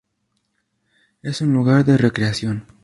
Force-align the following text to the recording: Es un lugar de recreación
Es 1.21 1.41
un 1.41 1.53
lugar 1.53 1.85
de 1.85 1.95
recreación 1.95 2.65